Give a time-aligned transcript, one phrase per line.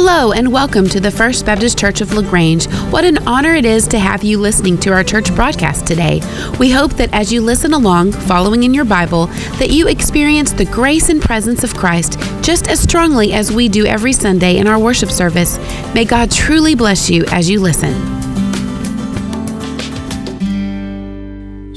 [0.00, 2.66] Hello, and welcome to the First Baptist Church of LaGrange.
[2.92, 6.20] What an honor it is to have you listening to our church broadcast today.
[6.60, 9.26] We hope that as you listen along, following in your Bible,
[9.58, 13.86] that you experience the grace and presence of Christ just as strongly as we do
[13.86, 15.58] every Sunday in our worship service.
[15.94, 18.27] May God truly bless you as you listen.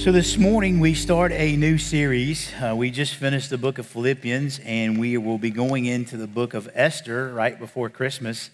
[0.02, 2.52] So, this morning we start a new series.
[2.56, 6.26] Uh, we just finished the book of Philippians, and we will be going into the
[6.26, 8.50] book of Esther right before Christmas.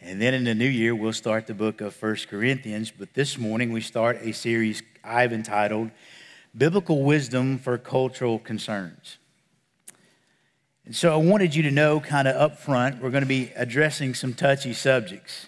[0.00, 2.92] And then in the new year, we'll start the book of First Corinthians.
[2.96, 5.90] But this morning, we start a series I've entitled
[6.56, 9.18] Biblical Wisdom for Cultural Concerns.
[10.84, 13.50] And so, I wanted you to know, kind of up front, we're going to be
[13.56, 15.46] addressing some touchy subjects.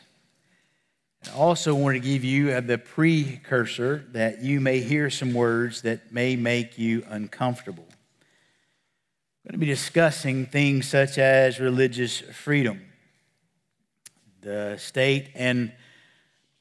[1.27, 5.82] I also want to give you uh, the precursor that you may hear some words
[5.82, 7.86] that may make you uncomfortable.
[7.88, 12.83] I'm going to be discussing things such as religious freedom,
[14.42, 15.72] the state and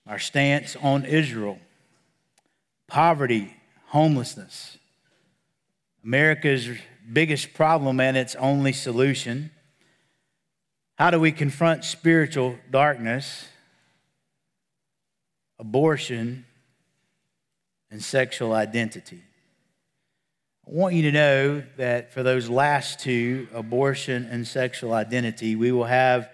[0.07, 1.59] our stance on Israel,
[2.87, 3.53] poverty,
[3.87, 4.77] homelessness,
[6.03, 6.69] America's
[7.11, 9.51] biggest problem and its only solution.
[10.95, 13.47] How do we confront spiritual darkness?
[15.59, 16.45] Abortion,
[17.89, 19.21] and sexual identity.
[20.67, 25.71] I want you to know that for those last two, abortion and sexual identity, we
[25.71, 26.29] will have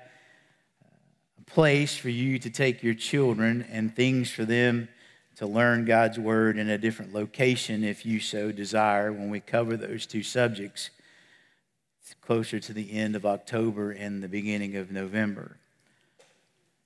[1.40, 4.90] a place for you to take your children and things for them
[5.36, 9.78] to learn God's word in a different location if you so desire when we cover
[9.78, 10.90] those two subjects
[12.22, 15.58] closer to the end of October and the beginning of November.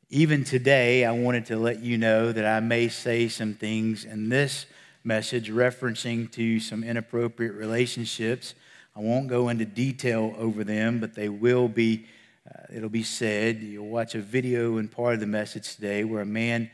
[0.10, 4.30] Even today, I wanted to let you know that I may say some things in
[4.30, 4.66] this
[5.04, 8.56] message referencing to some inappropriate relationships.
[8.96, 12.06] I won't go into detail over them, but they will be,
[12.50, 13.58] uh, it'll be said.
[13.58, 16.72] You'll watch a video in part of the message today where a man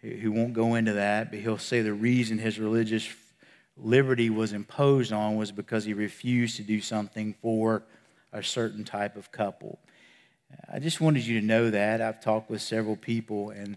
[0.00, 3.08] who won't go into that, but he'll say the reason his religious
[3.76, 7.82] liberty was imposed on was because he refused to do something for
[8.32, 9.80] a certain type of couple.
[10.70, 12.00] I just wanted you to know that.
[12.00, 13.76] I've talked with several people, and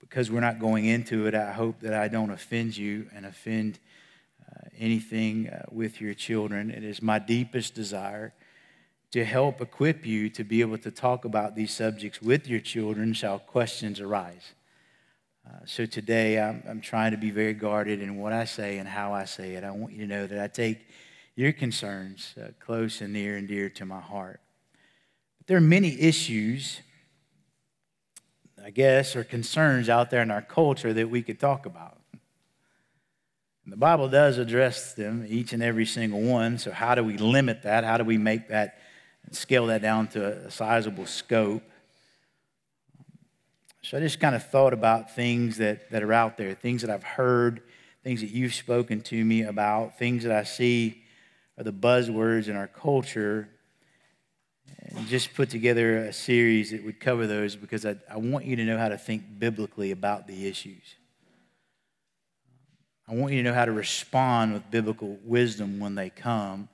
[0.00, 3.78] because we're not going into it, I hope that I don't offend you and offend
[4.48, 6.70] uh, anything uh, with your children.
[6.70, 8.32] It is my deepest desire
[9.10, 13.12] to help equip you to be able to talk about these subjects with your children
[13.12, 14.52] shall questions arise.
[15.46, 18.88] Uh, so today, I'm, I'm trying to be very guarded in what I say and
[18.88, 19.64] how I say it.
[19.64, 20.86] I want you to know that I take
[21.36, 24.40] your concerns uh, close and near and dear to my heart.
[25.48, 26.78] There are many issues,
[28.62, 31.98] I guess, or concerns out there in our culture that we could talk about.
[33.64, 36.58] And the Bible does address them, each and every single one.
[36.58, 37.82] So, how do we limit that?
[37.82, 38.78] How do we make that
[39.24, 41.62] and scale that down to a sizable scope?
[43.80, 46.90] So, I just kind of thought about things that, that are out there, things that
[46.90, 47.62] I've heard,
[48.04, 51.04] things that you've spoken to me about, things that I see
[51.56, 53.48] are the buzzwords in our culture
[54.78, 58.56] and just put together a series that would cover those because I, I want you
[58.56, 60.96] to know how to think biblically about the issues.
[63.08, 66.68] I want you to know how to respond with biblical wisdom when they come.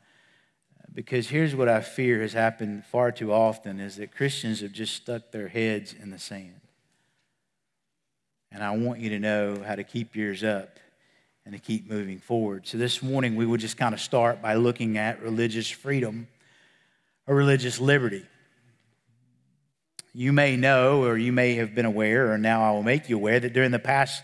[0.93, 4.95] Because here's what I fear has happened far too often is that Christians have just
[4.95, 6.61] stuck their heads in the sand.
[8.53, 10.79] And I want you to know how to keep yours up
[11.45, 12.67] and to keep moving forward.
[12.67, 16.29] So this morning we will just kind of start by looking at religious freedom
[17.27, 18.25] or religious liberty.
[20.12, 23.17] You may know, or you may have been aware, or now I will make you
[23.17, 24.23] aware, that during the past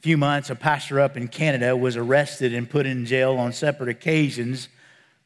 [0.00, 3.88] few months, a pastor up in Canada was arrested and put in jail on separate
[3.88, 4.68] occasions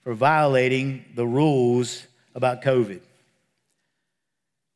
[0.03, 3.01] for violating the rules about COVID.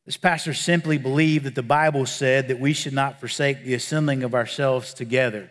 [0.05, 4.23] This pastor simply believed that the Bible said that we should not forsake the assembling
[4.23, 5.49] of ourselves together.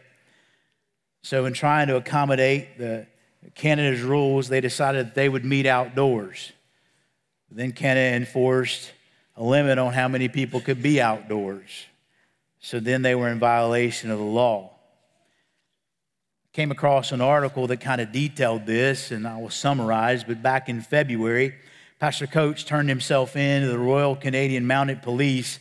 [1.23, 3.07] So, in trying to accommodate the
[3.55, 6.53] Canada's rules, they decided that they would meet outdoors.
[7.55, 8.93] Then Canada enforced
[9.37, 11.87] a limit on how many people could be outdoors.
[12.61, 14.71] So then they were in violation of the law.
[16.53, 20.25] Came across an article that kind of detailed this, and I will summarize.
[20.25, 21.55] But back in February,
[21.99, 25.59] Pastor Coates turned himself in to the Royal Canadian Mounted Police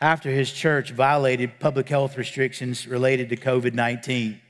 [0.00, 4.40] after his church violated public health restrictions related to COVID 19.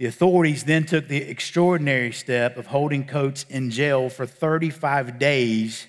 [0.00, 5.86] The authorities then took the extraordinary step of holding Coates in jail for 35 days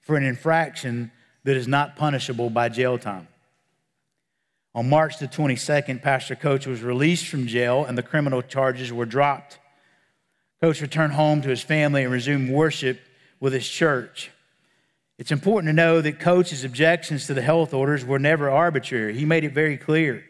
[0.00, 1.12] for an infraction
[1.44, 3.28] that is not punishable by jail time.
[4.74, 9.06] On March the 22nd, Pastor Coates was released from jail and the criminal charges were
[9.06, 9.60] dropped.
[10.60, 12.98] Coates returned home to his family and resumed worship
[13.38, 14.32] with his church.
[15.18, 19.14] It's important to know that Coates's objections to the health orders were never arbitrary.
[19.16, 20.24] He made it very clear.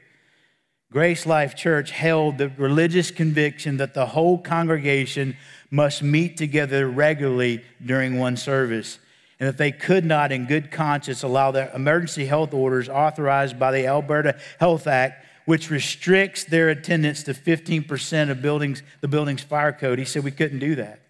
[0.93, 5.39] Grace Life Church held the religious conviction that the whole congregation
[5.71, 8.99] must meet together regularly during one service,
[9.41, 13.73] and that they could not, in good conscience, allow the emergency health orders authorized by
[13.73, 19.73] the Alberta Health Act, which restricts their attendance to 15% of buildings, the building's fire
[19.73, 19.99] code.
[19.99, 21.01] He said we couldn't do that.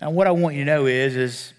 [0.00, 1.52] Now, what I want you to know is, is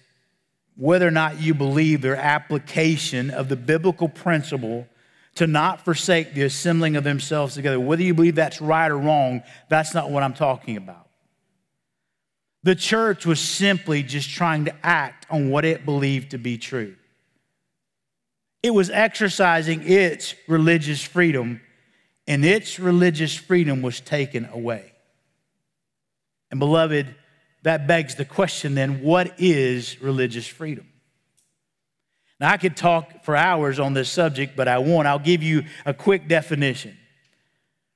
[0.77, 4.87] whether or not you believe their application of the biblical principle
[5.35, 9.41] to not forsake the assembling of themselves together, whether you believe that's right or wrong,
[9.69, 11.07] that's not what I'm talking about.
[12.63, 16.95] The church was simply just trying to act on what it believed to be true.
[18.61, 21.61] It was exercising its religious freedom,
[22.27, 24.91] and its religious freedom was taken away.
[26.51, 27.15] And, beloved,
[27.63, 30.88] that begs the question then what is religious freedom?
[32.39, 35.07] Now, I could talk for hours on this subject, but I won't.
[35.07, 36.97] I'll give you a quick definition.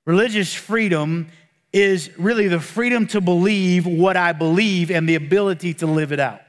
[0.06, 1.30] Religious freedom
[1.72, 6.20] is really the freedom to believe what I believe and the ability to live it
[6.20, 6.42] out.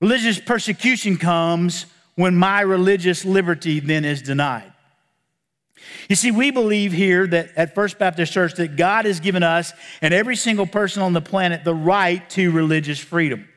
[0.00, 1.86] Religious persecution comes
[2.16, 4.72] when my religious liberty then is denied.
[6.08, 9.72] You see, we believe here that at First Baptist Church that God has given us
[10.00, 13.48] and every single person on the planet the right to religious freedom.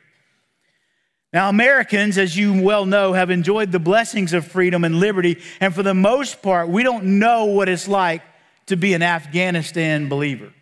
[1.36, 5.76] Now, Americans, as you well know, have enjoyed the blessings of freedom and liberty, and
[5.76, 8.22] for the most part, we don't know what it's like
[8.68, 10.54] to be an Afghanistan believer.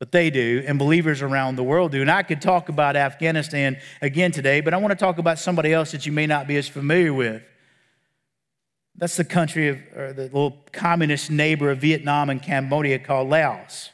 [0.00, 2.00] But they do, and believers around the world do.
[2.00, 5.72] And I could talk about Afghanistan again today, but I want to talk about somebody
[5.72, 7.44] else that you may not be as familiar with.
[8.96, 13.90] That's the country of, or the little communist neighbor of Vietnam and Cambodia called Laos.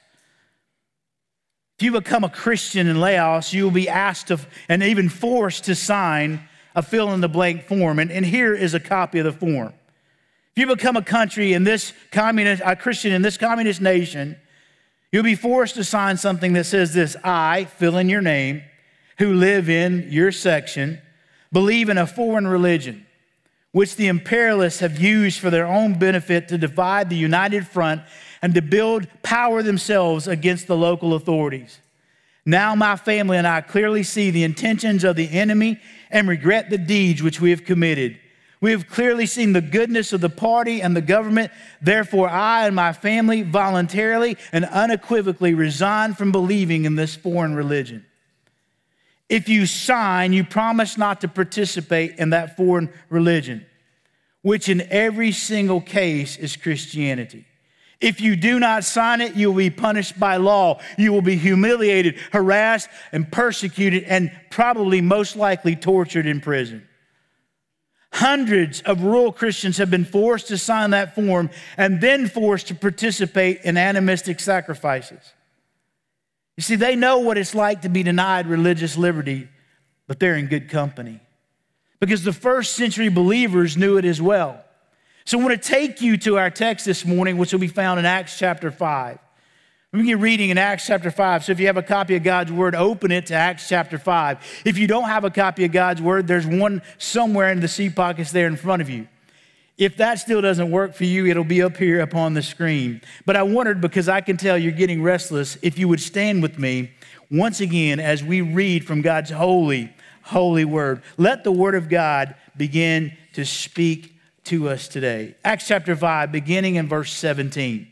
[1.78, 5.64] If you become a Christian in Laos, you will be asked to, and even forced
[5.64, 7.99] to sign a fill in the blank form.
[7.99, 9.75] And, and here is a copy of the form.
[10.55, 14.37] If you become a country in this communist, a Christian in this communist nation,
[15.12, 18.62] you'll be forced to sign something that says this I, fill in your name,
[19.19, 21.00] who live in your section,
[21.52, 23.05] believe in a foreign religion
[23.76, 28.00] which the imperialists have used for their own benefit to divide the united front
[28.40, 31.78] and to build power themselves against the local authorities.
[32.46, 35.78] Now, my family and I clearly see the intentions of the enemy
[36.11, 38.19] and regret the deeds which we have committed.
[38.62, 41.52] We have clearly seen the goodness of the party and the government.
[41.82, 48.06] Therefore, I and my family voluntarily and unequivocally resign from believing in this foreign religion.
[49.28, 53.67] If you sign, you promise not to participate in that foreign religion,
[54.43, 57.44] which in every single case is Christianity.
[58.00, 60.81] If you do not sign it, you will be punished by law.
[60.99, 66.87] You will be humiliated, harassed, and persecuted, and probably most likely tortured in prison.
[68.12, 72.75] Hundreds of rural Christians have been forced to sign that form and then forced to
[72.75, 75.32] participate in animistic sacrifices.
[76.56, 79.48] You see, they know what it's like to be denied religious liberty,
[80.06, 81.20] but they're in good company.
[82.00, 84.62] Because the first century believers knew it as well.
[85.24, 87.98] So I want to take you to our text this morning, which will be found
[87.98, 89.18] in Acts chapter 5.
[89.92, 91.44] We're going to be reading in Acts chapter 5.
[91.44, 94.62] So if you have a copy of God's Word, open it to Acts chapter 5.
[94.64, 97.96] If you don't have a copy of God's Word, there's one somewhere in the seat
[97.96, 99.08] pockets there in front of you.
[99.78, 103.02] If that still doesn't work for you, it'll be up here upon the screen.
[103.26, 106.59] But I wondered, because I can tell you're getting restless, if you would stand with
[106.59, 106.92] me
[107.30, 109.92] once again as we read from God's holy,
[110.23, 111.02] holy word.
[111.18, 114.14] Let the word of God begin to speak
[114.45, 115.35] to us today.
[115.45, 117.87] Acts chapter 5, beginning in verse 17.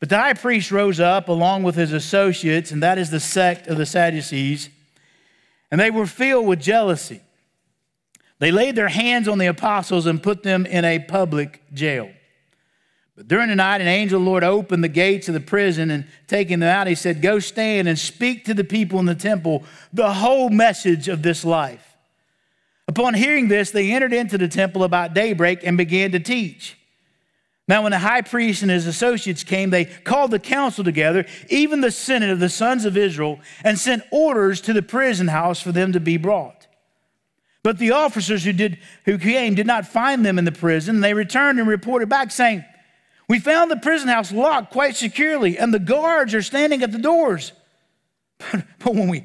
[0.00, 3.66] But the high priest rose up along with his associates, and that is the sect
[3.66, 4.70] of the Sadducees,
[5.70, 7.20] and they were filled with jealousy.
[8.42, 12.10] They laid their hands on the apostles and put them in a public jail.
[13.16, 15.92] But during the night, an angel of the Lord opened the gates of the prison
[15.92, 19.14] and taking them out, he said, Go stand and speak to the people in the
[19.14, 21.94] temple the whole message of this life.
[22.88, 26.76] Upon hearing this, they entered into the temple about daybreak and began to teach.
[27.68, 31.80] Now, when the high priest and his associates came, they called the council together, even
[31.80, 35.70] the senate of the sons of Israel, and sent orders to the prison house for
[35.70, 36.61] them to be brought.
[37.62, 41.00] But the officers who, did, who came did not find them in the prison.
[41.00, 42.64] They returned and reported back, saying,
[43.28, 46.98] We found the prison house locked quite securely, and the guards are standing at the
[46.98, 47.52] doors.
[48.50, 49.24] But, but when we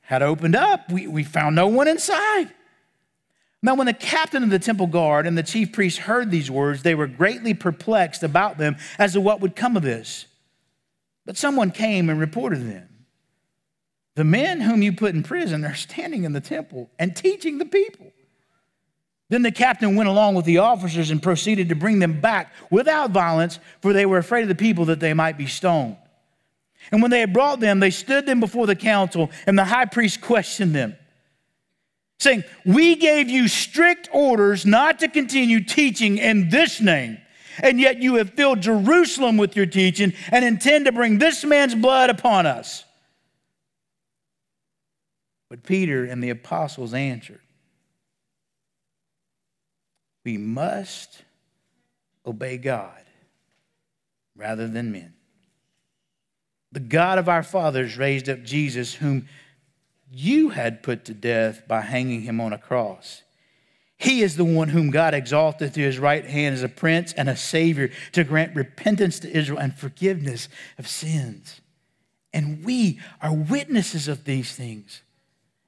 [0.00, 2.52] had opened up, we, we found no one inside.
[3.62, 6.82] Now, when the captain of the temple guard and the chief priests heard these words,
[6.82, 10.26] they were greatly perplexed about them as to what would come of this.
[11.24, 12.87] But someone came and reported them.
[14.18, 17.64] The men whom you put in prison are standing in the temple and teaching the
[17.64, 18.10] people.
[19.28, 23.12] Then the captain went along with the officers and proceeded to bring them back without
[23.12, 25.96] violence, for they were afraid of the people that they might be stoned.
[26.90, 29.84] And when they had brought them, they stood them before the council, and the high
[29.84, 30.96] priest questioned them,
[32.18, 37.18] saying, We gave you strict orders not to continue teaching in this name,
[37.62, 41.76] and yet you have filled Jerusalem with your teaching and intend to bring this man's
[41.76, 42.84] blood upon us.
[45.48, 47.40] But Peter and the apostles answered,
[50.24, 51.22] we must
[52.26, 53.00] obey God
[54.36, 55.14] rather than men.
[56.72, 59.26] The God of our fathers raised up Jesus, whom
[60.10, 63.22] you had put to death by hanging him on a cross.
[63.96, 67.28] He is the one whom God exalted to his right hand as a prince and
[67.28, 71.62] a savior to grant repentance to Israel and forgiveness of sins.
[72.34, 75.00] And we are witnesses of these things.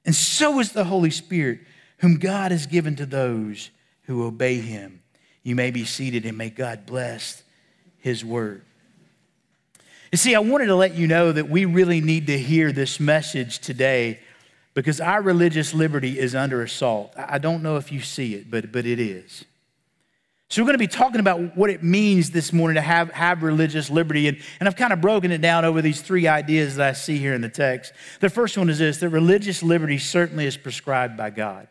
[0.05, 1.59] And so is the Holy Spirit,
[1.99, 3.69] whom God has given to those
[4.03, 5.01] who obey him.
[5.43, 7.43] You may be seated and may God bless
[7.99, 8.63] his word.
[10.11, 12.99] You see, I wanted to let you know that we really need to hear this
[12.99, 14.19] message today
[14.73, 17.13] because our religious liberty is under assault.
[17.15, 19.45] I don't know if you see it, but, but it is.
[20.51, 23.41] So, we're going to be talking about what it means this morning to have, have
[23.41, 24.27] religious liberty.
[24.27, 27.17] And, and I've kind of broken it down over these three ideas that I see
[27.17, 27.93] here in the text.
[28.19, 31.69] The first one is this that religious liberty certainly is prescribed by God.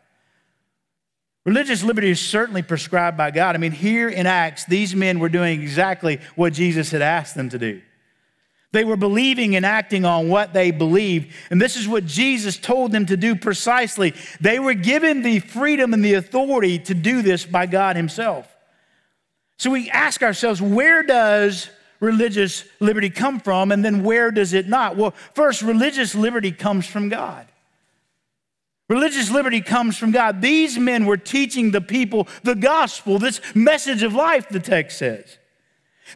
[1.45, 3.53] Religious liberty is certainly prescribed by God.
[3.53, 7.49] I mean, here in Acts, these men were doing exactly what Jesus had asked them
[7.49, 7.83] to do.
[8.71, 11.31] They were believing and acting on what they believed.
[11.51, 14.15] And this is what Jesus told them to do precisely.
[14.39, 18.50] They were given the freedom and the authority to do this by God Himself.
[19.61, 23.71] So we ask ourselves, where does religious liberty come from?
[23.71, 24.97] And then where does it not?
[24.97, 27.45] Well, first, religious liberty comes from God.
[28.89, 30.41] Religious liberty comes from God.
[30.41, 35.37] These men were teaching the people the gospel, this message of life, the text says.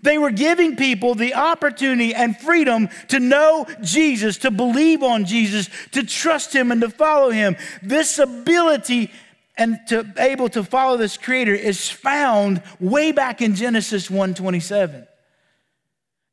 [0.01, 5.69] They were giving people the opportunity and freedom to know Jesus, to believe on Jesus,
[5.91, 7.57] to trust him and to follow him.
[7.83, 9.11] This ability
[9.57, 15.07] and to be able to follow this creator is found way back in Genesis 127.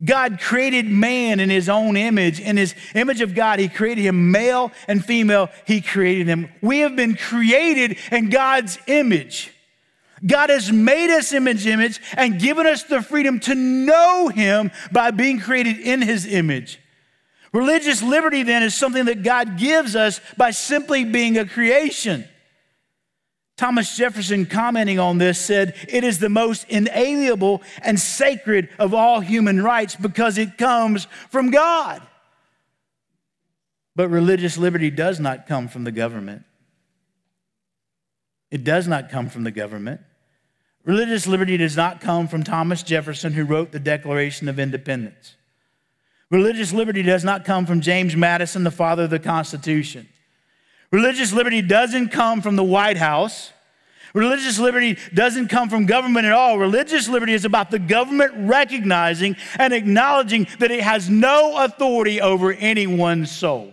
[0.05, 2.41] God created man in his own image.
[2.41, 5.49] In his image of God, he created him male and female.
[5.65, 6.49] He created them.
[6.61, 9.53] We have been created in God's image.
[10.25, 15.11] God has made us image image and given us the freedom to know him by
[15.13, 16.81] being created in his image.
[17.53, 22.25] Religious liberty then is something that God gives us by simply being a creation.
[23.57, 29.21] Thomas Jefferson, commenting on this, said, It is the most inalienable and sacred of all
[29.21, 32.03] human rights because it comes from God.
[33.95, 36.45] But religious liberty does not come from the government.
[38.51, 40.01] It does not come from the government.
[40.85, 45.37] Religious liberty does not come from Thomas Jefferson, who wrote the Declaration of Independence.
[46.31, 50.09] Religious liberty does not come from James Madison, the father of the Constitution.
[50.93, 53.51] Religious liberty doesn't come from the White House.
[54.15, 56.59] Religious liberty doesn't come from government at all.
[56.59, 62.53] Religious liberty is about the government recognizing and acknowledging that it has no authority over
[62.53, 63.73] anyone's soul.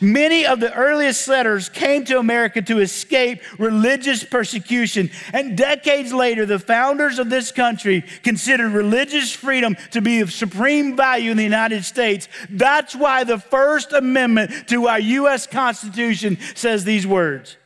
[0.00, 5.10] Many of the earliest settlers came to America to escape religious persecution.
[5.32, 10.96] And decades later, the founders of this country considered religious freedom to be of supreme
[10.96, 12.28] value in the United States.
[12.50, 15.46] That's why the First Amendment to our U.S.
[15.46, 17.56] Constitution says these words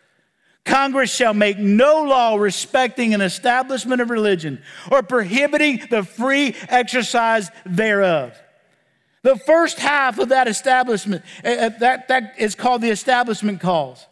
[0.69, 7.51] Congress shall make no law respecting an establishment of religion or prohibiting the free exercise
[7.65, 8.39] thereof.
[9.23, 14.07] The first half of that establishment, eh, eh, that, that is called the establishment clause.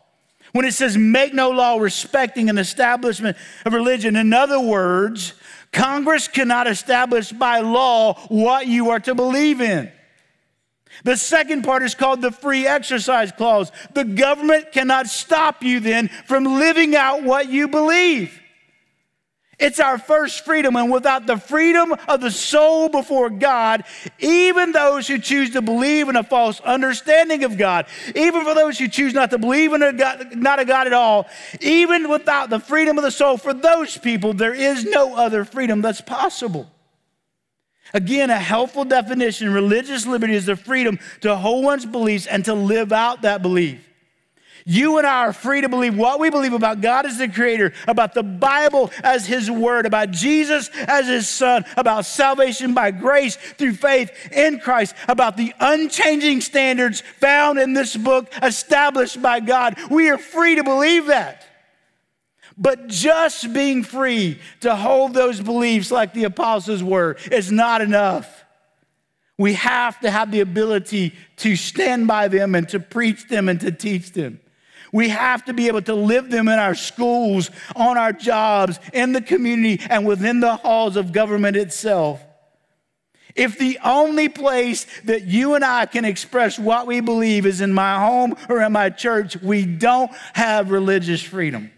[0.52, 5.34] When it says make no law respecting an establishment of religion, in other words,
[5.72, 9.92] Congress cannot establish by law what you are to believe in.
[11.04, 13.70] The second part is called the free exercise clause.
[13.92, 18.40] The government cannot stop you then from living out what you believe.
[19.58, 23.84] It's our first freedom, and without the freedom of the soul before God,
[24.18, 28.78] even those who choose to believe in a false understanding of God, even for those
[28.78, 31.26] who choose not to believe in a God, not a God at all,
[31.62, 35.80] even without the freedom of the soul, for those people, there is no other freedom
[35.80, 36.70] that's possible.
[37.94, 42.52] Again, a helpful definition religious liberty is the freedom to hold one's beliefs and to
[42.52, 43.80] live out that belief.
[44.68, 47.72] You and I are free to believe what we believe about God as the creator,
[47.86, 53.36] about the Bible as his word, about Jesus as his son, about salvation by grace
[53.36, 59.76] through faith in Christ, about the unchanging standards found in this book established by God.
[59.88, 61.46] We are free to believe that.
[62.58, 68.44] But just being free to hold those beliefs like the apostles were is not enough.
[69.38, 73.60] We have to have the ability to stand by them and to preach them and
[73.60, 74.40] to teach them.
[74.96, 79.12] We have to be able to live them in our schools, on our jobs, in
[79.12, 82.24] the community, and within the halls of government itself.
[83.34, 87.74] If the only place that you and I can express what we believe is in
[87.74, 91.70] my home or in my church, we don't have religious freedom.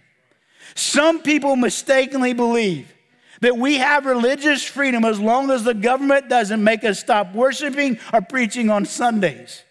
[0.77, 2.95] Some people mistakenly believe
[3.41, 7.99] that we have religious freedom as long as the government doesn't make us stop worshiping
[8.15, 9.65] or preaching on Sundays.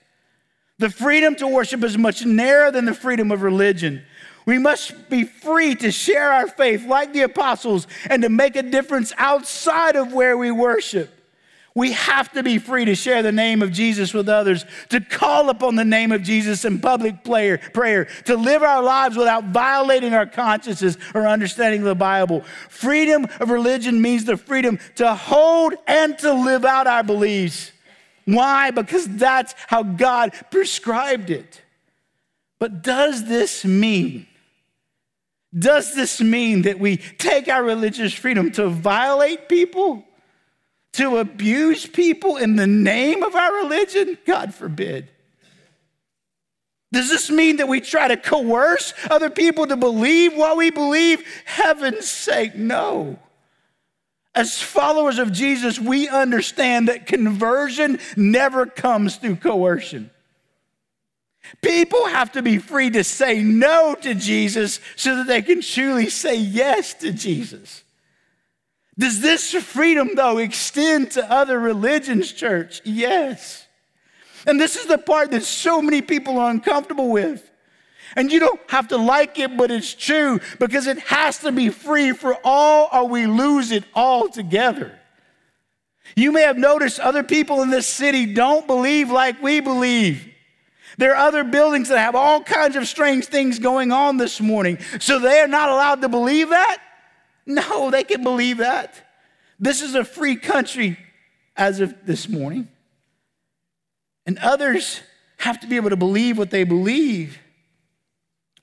[0.79, 4.03] The freedom to worship is much narrower than the freedom of religion.
[4.45, 8.63] We must be free to share our faith like the apostles and to make a
[8.63, 11.13] difference outside of where we worship.
[11.73, 15.49] We have to be free to share the name of Jesus with others, to call
[15.49, 20.13] upon the name of Jesus in public prayer, prayer, to live our lives without violating
[20.13, 22.41] our consciences or understanding the Bible.
[22.69, 27.71] Freedom of religion means the freedom to hold and to live out our beliefs.
[28.27, 28.71] Why?
[28.71, 31.61] Because that's how God prescribed it.
[32.59, 34.27] But does this mean,
[35.57, 40.03] does this mean that we take our religious freedom to violate people?
[40.93, 44.17] To abuse people in the name of our religion?
[44.25, 45.09] God forbid.
[46.91, 51.23] Does this mean that we try to coerce other people to believe what we believe?
[51.45, 53.19] Heaven's sake, no.
[54.37, 60.11] As followers of Jesus, we understand that conversion never comes through coercion.
[61.63, 66.07] People have to be free to say no to Jesus so that they can truly
[66.11, 67.83] say yes to Jesus.
[68.95, 72.79] Does this freedom, though, extend to other religions, church?
[72.85, 73.65] Yes.
[74.45, 77.46] And this is the part that so many people are uncomfortable with.
[78.17, 81.69] And you don't have to like it, but it's true because it has to be
[81.69, 84.97] free for all or we lose it all together.
[86.15, 90.33] You may have noticed other people in this city don't believe like we believe.
[90.97, 94.79] There are other buildings that have all kinds of strange things going on this morning.
[94.99, 96.79] So they are not allowed to believe that?
[97.45, 98.95] No, they can believe that.
[99.59, 100.97] This is a free country
[101.55, 102.67] as of this morning.
[104.25, 105.01] And others
[105.37, 107.37] have to be able to believe what they believe.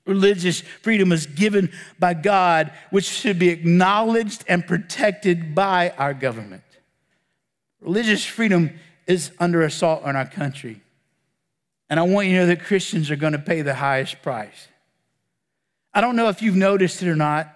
[0.05, 6.63] Religious freedom is given by God, which should be acknowledged and protected by our government.
[7.81, 8.71] Religious freedom
[9.07, 10.81] is under assault in our country.
[11.89, 14.67] And I want you to know that Christians are going to pay the highest price.
[15.93, 17.55] I don't know if you've noticed it or not,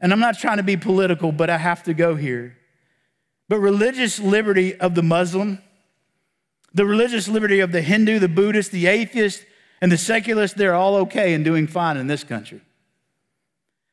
[0.00, 2.56] and I'm not trying to be political, but I have to go here.
[3.48, 5.60] But religious liberty of the Muslim,
[6.74, 9.44] the religious liberty of the Hindu, the Buddhist, the atheist,
[9.82, 12.60] and the secularists, they're all okay and doing fine in this country.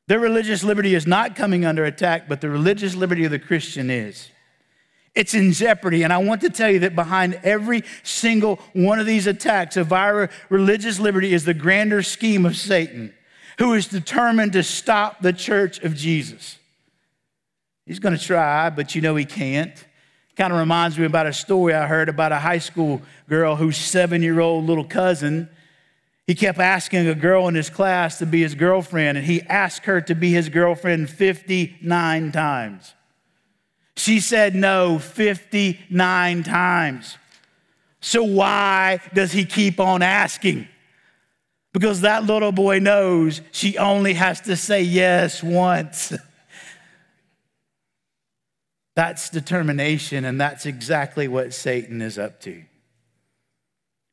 [0.06, 3.90] Their religious liberty is not coming under attack, but the religious liberty of the Christian
[3.90, 4.30] is.
[5.16, 6.04] It's in jeopardy.
[6.04, 9.92] And I want to tell you that behind every single one of these attacks of
[9.92, 13.12] our religious liberty is the grander scheme of Satan,
[13.58, 16.60] who is determined to stop the church of Jesus.
[17.88, 19.74] He's going to try, but you know he can't.
[20.36, 23.76] Kind of reminds me about a story I heard about a high school girl whose
[23.76, 25.50] seven year old little cousin
[26.30, 29.86] he kept asking a girl in his class to be his girlfriend, and he asked
[29.86, 32.94] her to be his girlfriend 59 times.
[33.98, 37.18] She said no 59 times.
[38.00, 40.68] So, why does he keep on asking?
[41.74, 46.14] Because that little boy knows she only has to say yes once.
[48.96, 52.66] that's determination, and that's exactly what Satan is up to.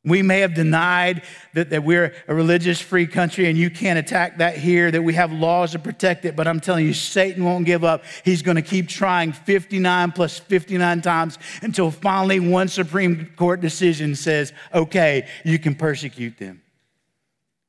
[0.06, 1.22] We may have denied
[1.54, 5.14] that, that we're a religious free country and you can't attack that here, that we
[5.14, 8.04] have laws to protect it, but I'm telling you, Satan won't give up.
[8.24, 14.14] He's going to keep trying 59 plus 59 times until finally one Supreme Court decision
[14.14, 16.62] says, okay, you can persecute them.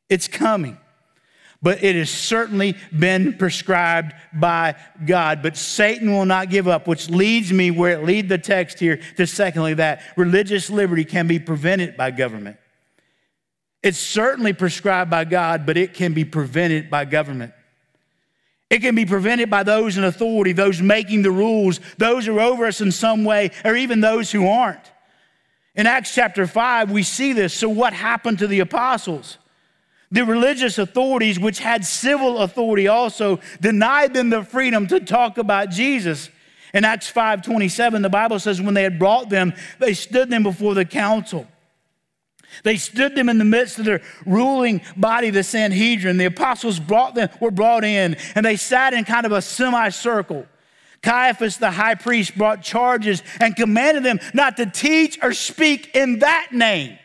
[0.07, 0.77] It's coming
[1.61, 5.41] but it has certainly been prescribed by God.
[5.41, 8.99] But Satan will not give up, which leads me where it lead the text here
[9.17, 12.57] to secondly that religious liberty can be prevented by government.
[13.83, 17.53] It's certainly prescribed by God, but it can be prevented by government.
[18.69, 22.41] It can be prevented by those in authority, those making the rules, those who are
[22.41, 24.91] over us in some way, or even those who aren't.
[25.73, 27.53] In Acts chapter 5, we see this.
[27.53, 29.37] So, what happened to the apostles?
[30.11, 35.69] The religious authorities, which had civil authority also, denied them the freedom to talk about
[35.69, 36.29] Jesus.
[36.73, 40.75] In Acts 5:27, the Bible says, when they had brought them, they stood them before
[40.75, 41.47] the council.
[42.63, 46.17] They stood them in the midst of their ruling body, the Sanhedrin.
[46.17, 50.45] The apostles brought them, were brought in, and they sat in kind of a semicircle.
[51.01, 56.19] Caiaphas, the high priest, brought charges and commanded them not to teach or speak in
[56.19, 56.97] that name.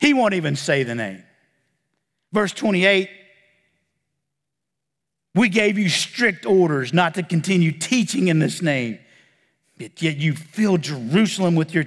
[0.00, 1.22] He won't even say the name.
[2.32, 3.10] Verse 28
[5.34, 8.98] We gave you strict orders not to continue teaching in this name.
[9.98, 11.84] Yet you fill Jerusalem with your,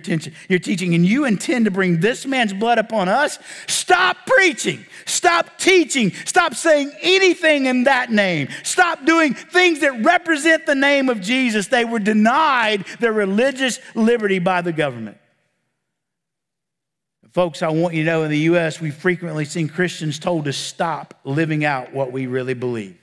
[0.49, 3.39] your teaching, and you intend to bring this man's blood upon us?
[3.67, 4.85] Stop preaching.
[5.05, 6.11] Stop teaching.
[6.25, 8.49] Stop saying anything in that name.
[8.63, 11.67] Stop doing things that represent the name of Jesus.
[11.67, 15.17] They were denied their religious liberty by the government.
[17.35, 20.53] Folks, I want you to know in the U.S., we've frequently seen Christians told to
[20.53, 22.97] stop living out what we really believe.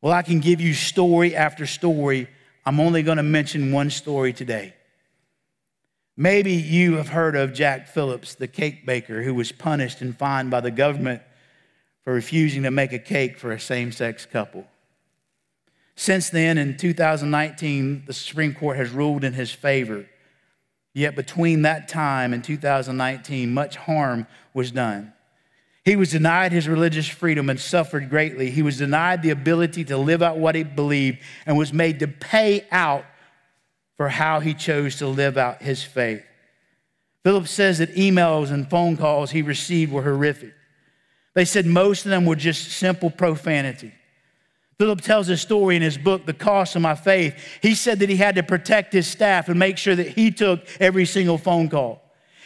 [0.00, 2.28] Well, I can give you story after story.
[2.64, 4.74] I'm only going to mention one story today.
[6.16, 10.52] Maybe you have heard of Jack Phillips, the cake baker, who was punished and fined
[10.52, 11.22] by the government
[12.04, 14.68] for refusing to make a cake for a same sex couple.
[15.96, 20.06] Since then, in 2019, the Supreme Court has ruled in his favor
[20.94, 25.12] Yet between that time and 2019, much harm was done.
[25.84, 28.50] He was denied his religious freedom and suffered greatly.
[28.50, 32.08] He was denied the ability to live out what he believed and was made to
[32.08, 33.04] pay out
[33.96, 36.22] for how he chose to live out his faith.
[37.24, 40.52] Philip says that emails and phone calls he received were horrific.
[41.34, 43.92] They said most of them were just simple profanity.
[44.78, 47.34] Philip tells a story in his book, The Cost of My Faith.
[47.60, 50.60] He said that he had to protect his staff and make sure that he took
[50.78, 52.00] every single phone call.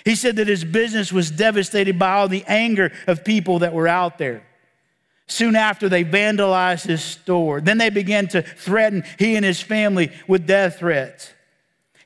[0.06, 3.86] He said that his business was devastated by all the anger of people that were
[3.86, 4.46] out there.
[5.26, 7.60] Soon after, they vandalized his store.
[7.60, 11.30] Then they began to threaten he and his family with death threats.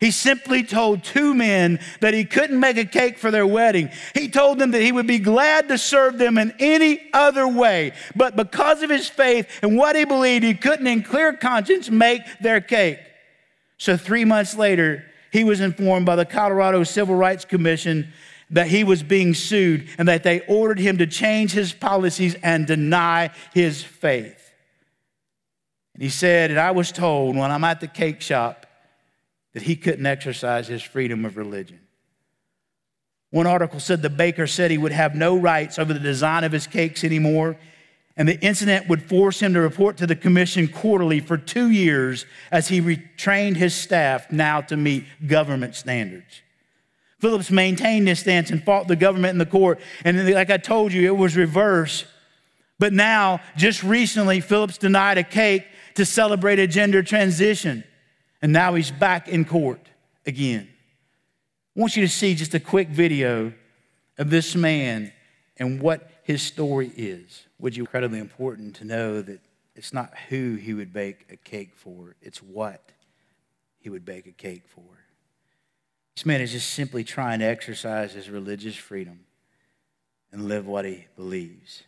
[0.00, 3.90] He simply told two men that he couldn't make a cake for their wedding.
[4.14, 7.92] He told them that he would be glad to serve them in any other way.
[8.14, 12.22] But because of his faith and what he believed, he couldn't, in clear conscience, make
[12.40, 12.98] their cake.
[13.78, 18.12] So, three months later, he was informed by the Colorado Civil Rights Commission
[18.50, 22.66] that he was being sued and that they ordered him to change his policies and
[22.66, 24.52] deny his faith.
[25.94, 28.65] And he said, And I was told when I'm at the cake shop,
[29.56, 31.80] that he couldn't exercise his freedom of religion.
[33.30, 36.52] One article said the baker said he would have no rights over the design of
[36.52, 37.56] his cakes anymore,
[38.18, 42.26] and the incident would force him to report to the commission quarterly for two years
[42.52, 46.42] as he retrained his staff now to meet government standards.
[47.18, 50.92] Phillips maintained his stance and fought the government in the court, and like I told
[50.92, 52.04] you, it was reversed.
[52.78, 55.64] But now, just recently, Phillips denied a cake
[55.94, 57.84] to celebrate a gender transition.
[58.42, 59.88] And now he's back in court
[60.26, 60.68] again.
[61.76, 63.52] I want you to see just a quick video
[64.18, 65.12] of this man
[65.56, 67.46] and what his story is.
[67.58, 69.40] Would you incredibly important to know that
[69.74, 72.92] it's not who he would bake a cake for, it's what
[73.78, 74.82] he would bake a cake for.
[76.16, 79.20] This man is just simply trying to exercise his religious freedom
[80.32, 81.82] and live what he believes.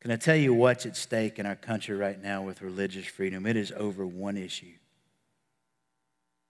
[0.00, 3.44] Can I tell you what's at stake in our country right now with religious freedom?
[3.44, 4.74] It is over one issue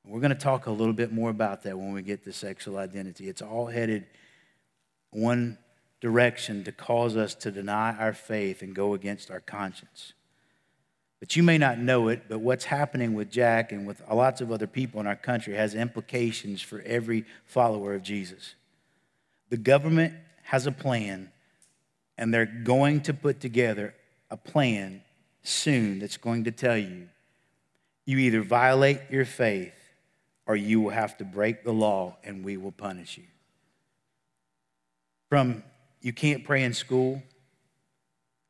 [0.08, 2.78] we're going to talk a little bit more about that when we get to sexual
[2.78, 3.28] identity.
[3.28, 4.06] It's all headed
[5.10, 5.58] one
[6.00, 10.14] direction to cause us to deny our faith and go against our conscience.
[11.20, 14.50] But you may not know it, but what's happening with Jack and with lots of
[14.50, 18.54] other people in our country has implications for every follower of Jesus.
[19.50, 21.32] The government has a plan,
[22.16, 23.94] and they're going to put together
[24.30, 25.02] a plan
[25.42, 27.08] soon that's going to tell you
[28.06, 29.77] you either violate your faith
[30.48, 33.24] or you will have to break the law and we will punish you.
[35.28, 35.62] From
[36.00, 37.22] you can't pray in school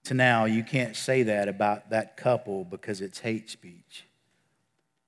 [0.05, 4.07] to now you can't say that about that couple because it's hate speech.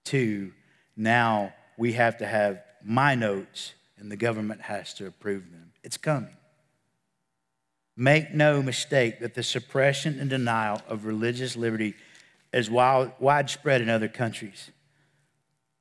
[0.06, 0.52] To
[0.96, 5.70] now we have to have my notes and the government has to approve them.
[5.84, 6.36] It's coming.
[7.96, 11.94] Make no mistake that the suppression and denial of religious liberty
[12.52, 14.70] is widespread in other countries.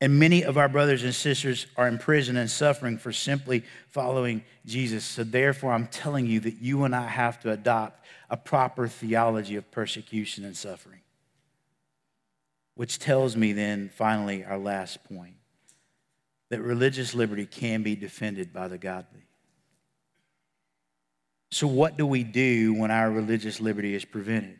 [0.01, 4.43] And many of our brothers and sisters are in prison and suffering for simply following
[4.65, 5.03] Jesus.
[5.03, 9.57] So, therefore, I'm telling you that you and I have to adopt a proper theology
[9.57, 11.01] of persecution and suffering.
[12.75, 15.35] Which tells me, then, finally, our last point
[16.49, 19.25] that religious liberty can be defended by the godly.
[21.51, 24.59] So, what do we do when our religious liberty is prevented?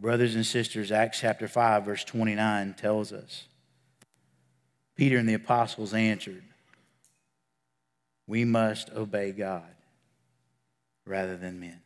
[0.00, 3.44] Brothers and sisters, Acts chapter 5, verse 29 tells us
[4.96, 6.42] Peter and the apostles answered,
[8.26, 9.74] We must obey God
[11.06, 11.80] rather than men.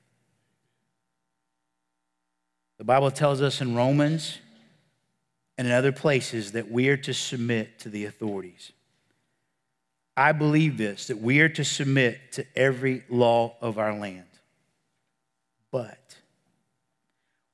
[2.79, 4.39] The Bible tells us in Romans
[5.57, 8.73] and in other places that we are to submit to the authorities.
[10.17, 14.25] I believe this that we are to submit to every law of our land.
[15.71, 16.17] But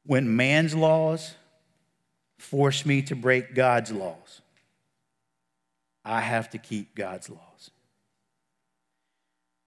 [0.07, 1.35] when man's laws
[2.39, 4.41] force me to break God's laws,
[6.05, 7.71] I have to keep God's laws.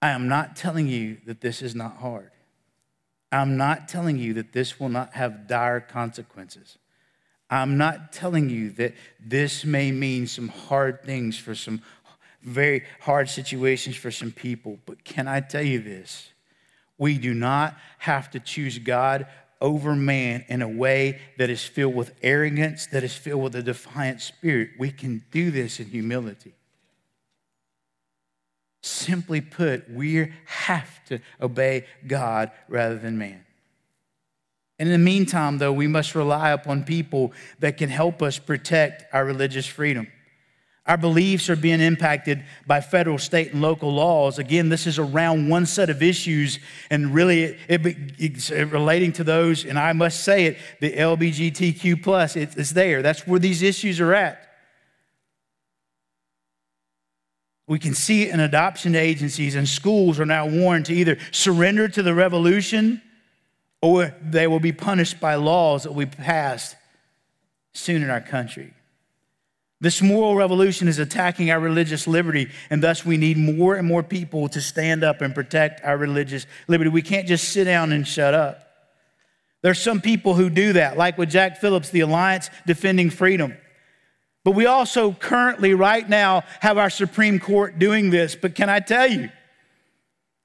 [0.02, 2.32] I am not telling you that this is not hard.
[3.32, 6.78] I'm not telling you that this will not have dire consequences.
[7.50, 11.82] I'm not telling you that this may mean some hard things for some
[12.44, 14.80] very hard situations for some people.
[14.86, 16.30] But can I tell you this?
[16.98, 19.28] We do not have to choose God
[19.62, 23.64] over man in a way that is filled with arrogance, that is filled with a
[23.64, 24.72] defiant spirit.
[24.78, 26.54] We can do this in humility.
[28.84, 33.44] Simply put, we have to obey God rather than man.
[34.80, 39.06] And in the meantime, though, we must rely upon people that can help us protect
[39.14, 40.08] our religious freedom.
[40.88, 44.40] Our beliefs are being impacted by federal, state, and local laws.
[44.40, 49.12] Again, this is around one set of issues, and really it, it, it's uh, relating
[49.14, 53.02] to those, and I must say it, the LBGTQ plus, it, it's there.
[53.02, 54.48] That's where these issues are at.
[57.68, 61.90] We can see it in adoption agencies and schools are now warned to either surrender
[61.90, 63.02] to the revolution
[63.82, 66.78] or they will be punished by laws that we passed
[67.74, 68.74] soon in our country.
[69.80, 74.02] This moral revolution is attacking our religious liberty, and thus we need more and more
[74.02, 76.90] people to stand up and protect our religious liberty.
[76.90, 78.64] We can't just sit down and shut up.
[79.62, 83.56] There's some people who do that, like with Jack Phillips, the Alliance Defending Freedom.
[84.44, 88.36] But we also currently, right now, have our Supreme Court doing this.
[88.36, 89.30] But can I tell you,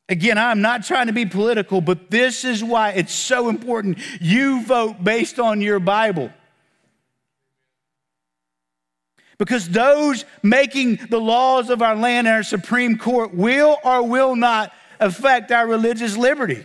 [0.08, 3.98] again, I'm not trying to be political, but this is why it's so important.
[4.20, 6.32] You vote based on your Bible.
[9.42, 14.36] Because those making the laws of our land and our Supreme Court will or will
[14.36, 16.64] not affect our religious liberty.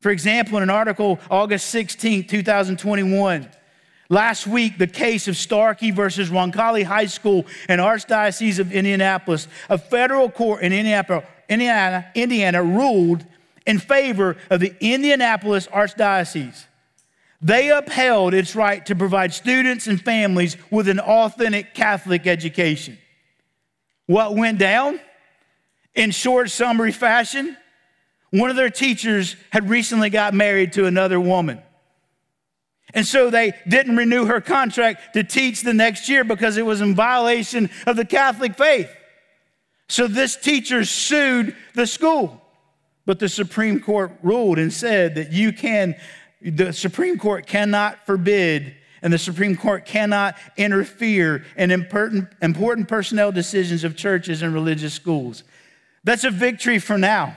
[0.00, 3.48] For example, in an article, August 16, 2021,
[4.08, 9.78] last week, the case of Starkey versus Roncalli High School and Archdiocese of Indianapolis, a
[9.78, 13.24] federal court in Indiana, Indiana, Indiana ruled
[13.64, 16.64] in favor of the Indianapolis Archdiocese.
[17.42, 22.98] They upheld its right to provide students and families with an authentic Catholic education.
[24.06, 25.00] What went down?
[25.94, 27.56] In short, summary fashion,
[28.30, 31.60] one of their teachers had recently got married to another woman.
[32.92, 36.80] And so they didn't renew her contract to teach the next year because it was
[36.80, 38.90] in violation of the Catholic faith.
[39.88, 42.40] So this teacher sued the school.
[43.06, 45.96] But the Supreme Court ruled and said that you can
[46.40, 53.84] the Supreme Court cannot forbid and the Supreme Court cannot interfere in important, personnel decisions
[53.84, 55.42] of churches and religious schools.
[56.04, 57.36] That's a victory for now.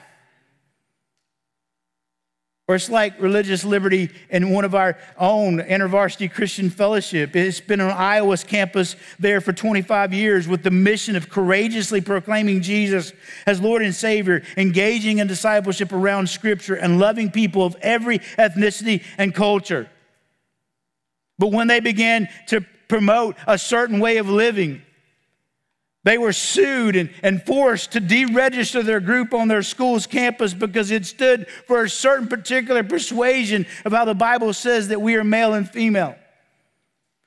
[2.66, 7.36] Or it's like religious liberty in one of our own InterVarsity Christian Fellowship.
[7.36, 12.62] It's been on Iowa's campus there for 25 years with the mission of courageously proclaiming
[12.62, 13.12] Jesus
[13.46, 19.04] as Lord and Savior, engaging in discipleship around Scripture, and loving people of every ethnicity
[19.18, 19.90] and culture.
[21.38, 24.82] But when they began to promote a certain way of living,
[26.04, 30.92] they were sued and, and forced to deregister their group on their school's campus because
[30.92, 35.24] it stood for a certain particular persuasion of how the Bible says that we are
[35.24, 36.16] male and female.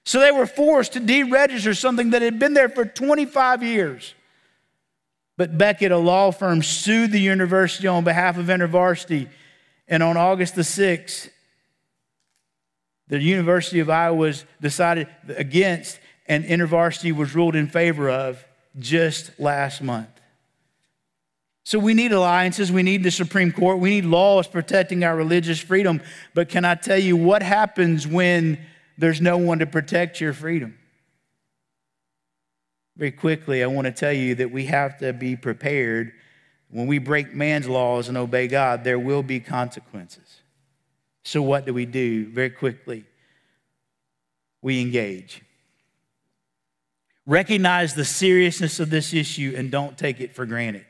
[0.05, 4.15] So they were forced to deregister something that had been there for 25 years.
[5.39, 9.29] But Becket, a law firm, sued the university on behalf of InterVarsity.
[9.89, 11.31] And on August the 6th,
[13.09, 18.45] the University of Iowa was decided against, and InterVarsity was ruled in favor of
[18.79, 20.09] just last month.
[21.65, 25.59] So we need alliances, we need the Supreme Court, we need laws protecting our religious
[25.59, 26.01] freedom.
[26.33, 28.59] But can I tell you what happens when
[28.97, 30.79] there's no one to protect your freedom?
[32.97, 36.13] Very quickly, I want to tell you that we have to be prepared.
[36.71, 40.41] When we break man's laws and obey God, there will be consequences.
[41.25, 42.27] So, what do we do?
[42.27, 43.05] Very quickly,
[44.63, 45.43] we engage.
[47.27, 50.87] Recognize the seriousness of this issue and don't take it for granted.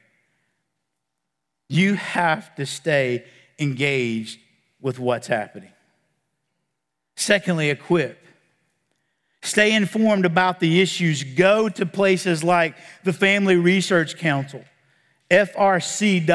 [1.69, 3.25] You have to stay
[3.59, 4.39] engaged
[4.81, 5.73] with what's happening.
[7.17, 8.23] Secondly, equip.
[9.43, 11.25] Stay informed about the issues.
[11.25, 14.63] Go to places like the Family Research Council,
[15.31, 16.27] frc.org,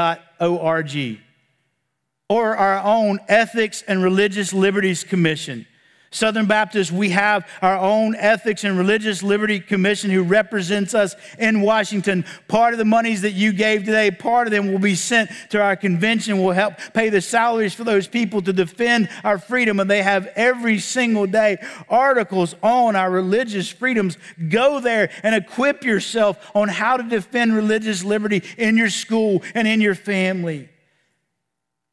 [2.29, 5.67] or our own Ethics and Religious Liberties Commission,
[6.13, 11.61] Southern Baptists, we have our own Ethics and Religious Liberty Commission who represents us in
[11.61, 12.25] Washington.
[12.49, 15.61] Part of the monies that you gave today, part of them will be sent to
[15.61, 19.79] our convention, will help pay the salaries for those people to defend our freedom.
[19.79, 21.57] And they have every single day
[21.89, 24.17] articles on our religious freedoms.
[24.49, 29.65] Go there and equip yourself on how to defend religious liberty in your school and
[29.65, 30.67] in your family.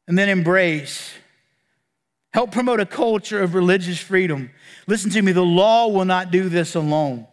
[0.09, 1.13] And then embrace
[2.31, 4.51] Help promote a culture of religious freedom.
[4.87, 7.27] Listen to me, the law will not do this alone.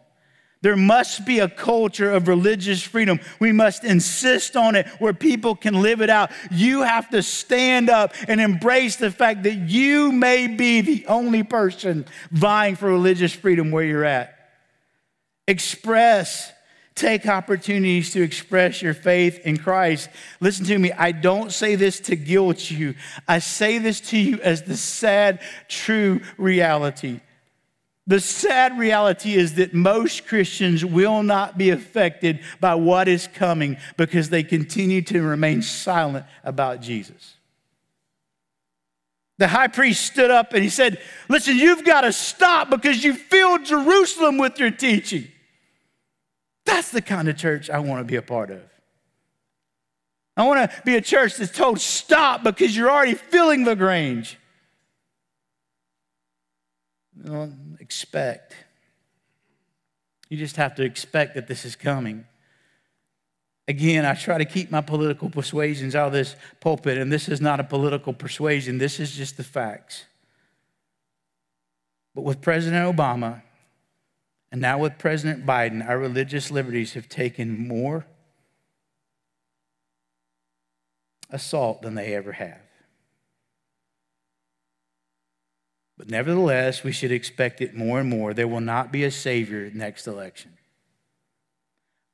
[0.62, 3.20] There must be a culture of religious freedom.
[3.38, 6.32] We must insist on it where people can live it out.
[6.50, 11.42] You have to stand up and embrace the fact that you may be the only
[11.42, 14.34] person vying for religious freedom where you're at.
[15.46, 16.52] Express
[16.96, 20.08] Take opportunities to express your faith in Christ.
[20.40, 22.94] Listen to me, I don't say this to guilt you.
[23.28, 27.20] I say this to you as the sad, true reality.
[28.06, 33.76] The sad reality is that most Christians will not be affected by what is coming
[33.98, 37.34] because they continue to remain silent about Jesus.
[39.36, 43.12] The high priest stood up and he said, Listen, you've got to stop because you
[43.12, 45.28] filled Jerusalem with your teaching.
[46.66, 48.60] That's the kind of church I want to be a part of.
[50.36, 54.38] I want to be a church that's told stop because you're already filling the grange.
[57.80, 58.54] expect.
[60.28, 62.26] You just have to expect that this is coming.
[63.68, 67.40] Again, I try to keep my political persuasions out of this pulpit, and this is
[67.40, 70.04] not a political persuasion, this is just the facts.
[72.14, 73.42] But with President Obama,
[74.56, 78.06] and now, with President Biden, our religious liberties have taken more
[81.28, 82.62] assault than they ever have.
[85.98, 88.32] But nevertheless, we should expect it more and more.
[88.32, 90.52] There will not be a Savior next election.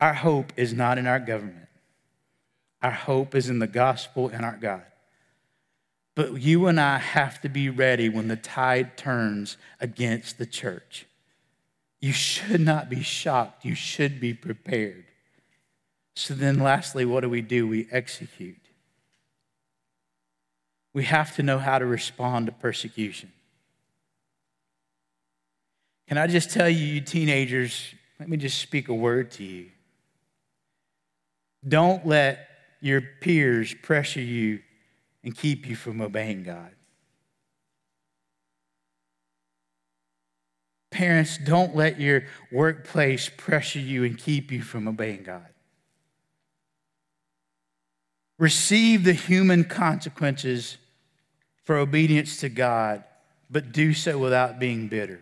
[0.01, 1.69] Our hope is not in our government,
[2.83, 4.83] our hope is in the gospel and our God.
[6.17, 11.07] But you and I have to be ready when the tide turns against the church.
[12.03, 13.65] You should not be shocked.
[13.65, 15.05] You should be prepared.
[16.17, 17.67] So then, lastly, what do we do?
[17.67, 18.57] We execute.
[20.93, 23.33] We have to know how to respond to persecution.
[26.09, 29.71] Can I just tell you, you teenagers, let me just speak a word to you.
[31.67, 32.49] Don't let
[32.81, 34.61] your peers pressure you
[35.23, 36.73] and keep you from obeying God.
[40.93, 45.47] Parents, don't let your workplace pressure you and keep you from obeying God.
[48.39, 50.77] Receive the human consequences
[51.65, 53.05] for obedience to God,
[53.51, 55.21] but do so without being bitter.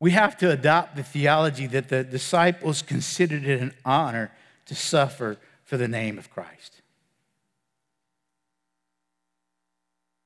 [0.00, 4.32] We have to adopt the theology that the disciples considered it an honor
[4.66, 6.73] to suffer for the name of Christ.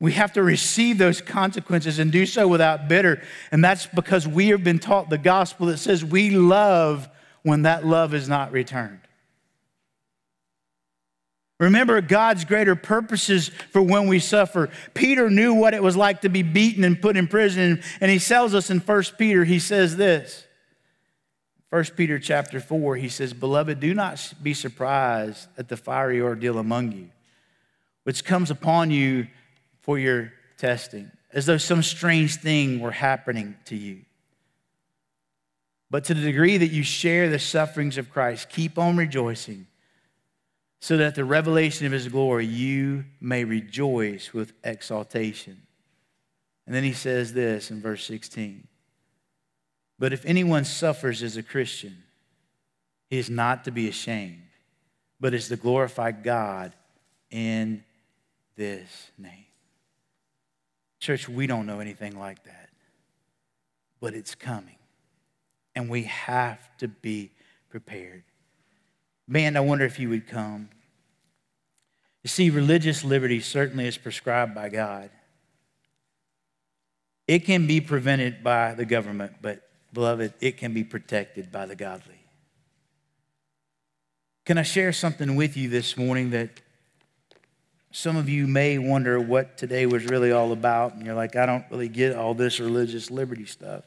[0.01, 3.21] We have to receive those consequences and do so without bitter.
[3.51, 7.09] And that's because we have been taught the gospel that says we love
[7.43, 9.01] when that love is not returned.
[11.59, 14.71] Remember God's greater purposes for when we suffer.
[14.95, 18.21] Peter knew what it was like to be beaten and put in prison, and he
[18.21, 20.47] tells us in 1 Peter, he says this.
[21.71, 26.59] 1 Peter chapter 4, he says, Beloved, do not be surprised at the fiery ordeal
[26.59, 27.11] among you,
[28.05, 29.27] which comes upon you
[29.89, 34.03] for your testing, as though some strange thing were happening to you.
[35.91, 39.67] But to the degree that you share the sufferings of Christ, keep on rejoicing,
[40.79, 45.63] so that the revelation of his glory you may rejoice with exaltation.
[46.67, 48.69] And then he says this in verse 16
[49.99, 51.97] But if anyone suffers as a Christian,
[53.09, 54.43] he is not to be ashamed,
[55.19, 56.75] but is to glorify God
[57.31, 57.85] in
[58.55, 59.48] this name.
[61.09, 62.69] Church, we don't know anything like that,
[63.99, 64.77] but it's coming.
[65.75, 67.31] And we have to be
[67.71, 68.25] prepared.
[69.27, 70.69] Man, I wonder if you would come.
[72.23, 75.09] You see, religious liberty certainly is prescribed by God.
[77.27, 81.75] It can be prevented by the government, but beloved, it can be protected by the
[81.75, 82.21] godly.
[84.45, 86.61] Can I share something with you this morning that
[87.91, 90.95] some of you may wonder what today was really all about?
[90.95, 93.85] And you're like, I don't really get all this religious liberty stuff.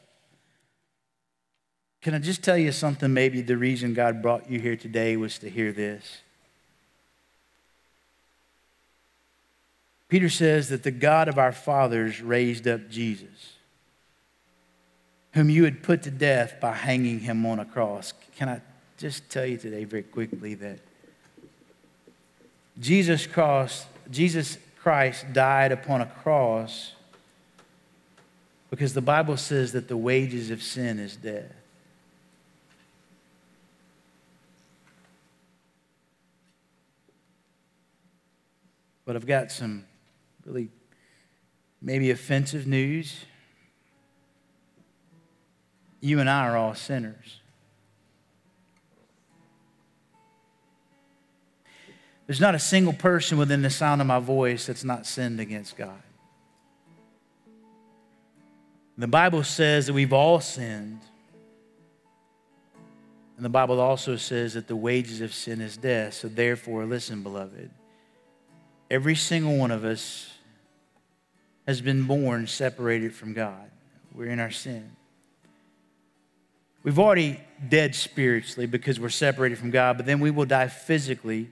[2.00, 3.12] Can I just tell you something?
[3.12, 6.20] Maybe the reason God brought you here today was to hear this.
[10.08, 13.54] Peter says that the God of our fathers raised up Jesus,
[15.32, 18.12] whom you had put to death by hanging him on a cross.
[18.36, 18.60] Can I
[18.98, 20.80] just tell you today, very quickly, that
[22.78, 26.92] Jesus cross, Jesus Christ died upon a cross
[28.68, 31.52] because the Bible says that the wages of sin is death.
[39.04, 39.84] But I've got some
[40.44, 40.68] really
[41.80, 43.24] maybe offensive news.
[46.00, 47.41] You and I are all sinners.
[52.26, 55.76] There's not a single person within the sound of my voice that's not sinned against
[55.76, 56.02] God.
[58.96, 61.00] The Bible says that we've all sinned.
[63.36, 66.14] And the Bible also says that the wages of sin is death.
[66.14, 67.70] So, therefore, listen, beloved,
[68.90, 70.30] every single one of us
[71.66, 73.70] has been born separated from God.
[74.14, 74.92] We're in our sin.
[76.82, 81.50] We've already dead spiritually because we're separated from God, but then we will die physically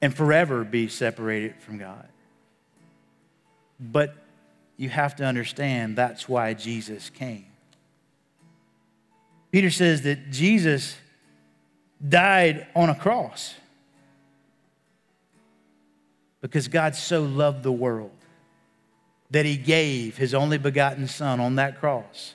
[0.00, 2.08] and forever be separated from God.
[3.80, 4.14] But
[4.76, 7.46] you have to understand that's why Jesus came.
[9.50, 10.96] Peter says that Jesus
[12.06, 13.54] died on a cross
[16.40, 18.12] because God so loved the world
[19.30, 22.34] that he gave his only begotten Son on that cross.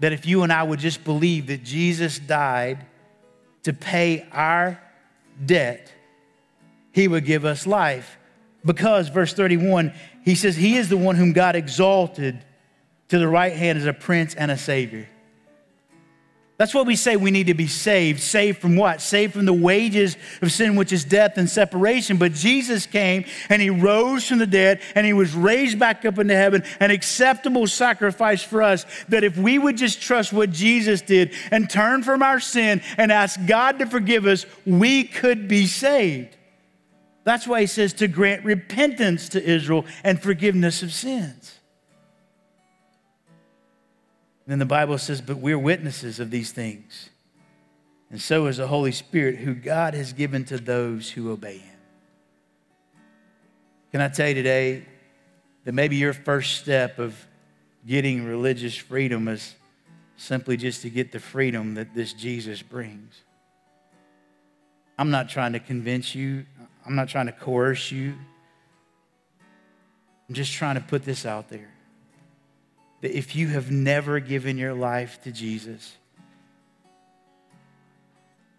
[0.00, 2.84] That if you and I would just believe that Jesus died
[3.62, 4.80] to pay our
[5.44, 5.92] debt,
[6.96, 8.16] he would give us life.
[8.64, 9.92] Because, verse 31,
[10.24, 12.42] he says, He is the one whom God exalted
[13.08, 15.06] to the right hand as a prince and a savior.
[16.56, 18.20] That's what we say we need to be saved.
[18.20, 19.02] Saved from what?
[19.02, 22.16] Saved from the wages of sin, which is death and separation.
[22.16, 26.18] But Jesus came and he rose from the dead and he was raised back up
[26.18, 28.86] into heaven, an acceptable sacrifice for us.
[29.10, 33.12] That if we would just trust what Jesus did and turn from our sin and
[33.12, 36.36] ask God to forgive us, we could be saved.
[37.26, 41.58] That's why he says to grant repentance to Israel and forgiveness of sins.
[44.44, 47.10] And then the Bible says, but we're witnesses of these things.
[48.12, 51.78] And so is the Holy Spirit, who God has given to those who obey Him.
[53.90, 54.84] Can I tell you today
[55.64, 57.26] that maybe your first step of
[57.84, 59.56] getting religious freedom is
[60.16, 63.20] simply just to get the freedom that this Jesus brings?
[64.96, 66.46] I'm not trying to convince you,
[66.86, 68.14] I'm not trying to coerce you.
[70.28, 71.70] I'm just trying to put this out there
[73.00, 75.96] that if you have never given your life to Jesus,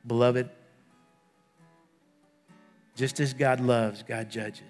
[0.05, 0.49] beloved,
[2.95, 4.61] just as God loves, God judges.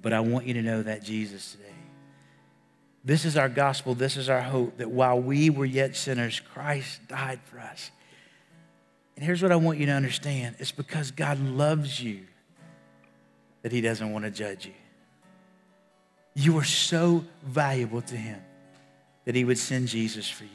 [0.00, 1.64] But I want you to know that Jesus today.
[3.04, 3.94] This is our gospel.
[3.94, 7.90] This is our hope that while we were yet sinners, Christ died for us.
[9.18, 12.20] And here's what I want you to understand it's because God loves you
[13.62, 14.74] that He doesn't want to judge you.
[16.36, 18.40] You are so valuable to Him
[19.24, 20.50] that He would send Jesus for you.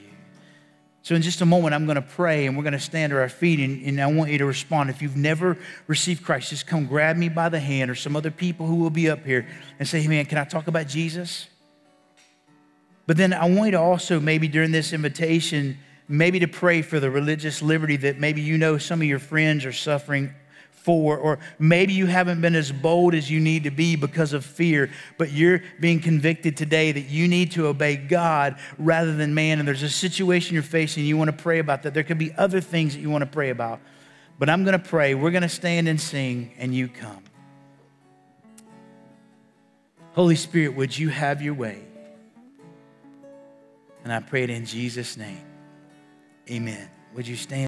[1.02, 3.18] So, in just a moment, I'm going to pray and we're going to stand to
[3.18, 3.60] our feet.
[3.60, 4.90] And, and, I want you to respond.
[4.90, 5.58] If you've never
[5.88, 8.90] received Christ, just come grab me by the hand or some other people who will
[8.90, 9.46] be up here
[9.78, 11.48] and say, hey, man, can I talk about Jesus?
[13.08, 15.78] But then I want you to also, maybe during this invitation,
[16.14, 19.66] maybe to pray for the religious liberty that maybe you know some of your friends
[19.66, 20.34] are suffering
[20.70, 24.46] for, or maybe you haven't been as bold as you need to be because of
[24.46, 29.60] fear, but you're being convicted today that you need to obey God rather than man,
[29.60, 31.94] and there's a situation you're facing, you want to pray about that.
[31.94, 33.80] There could be other things that you want to pray about,
[34.38, 35.16] but I'm going to pray.
[35.16, 37.24] We're going to stand and sing, and you come.
[40.12, 41.82] Holy Spirit, would you have your way?
[44.04, 45.53] And I pray it in Jesus' name.
[46.50, 46.90] Amen.
[47.16, 47.62] Would you stand?